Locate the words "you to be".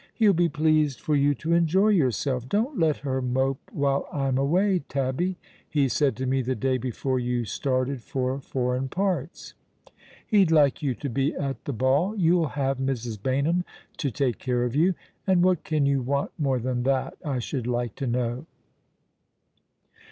10.81-11.35